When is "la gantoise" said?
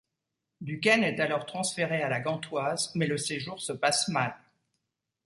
2.09-2.89